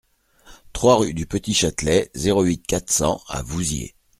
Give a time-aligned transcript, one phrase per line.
[0.73, 3.93] trois rue du Petit Châtelet, zéro huit, quatre cents à Vouziers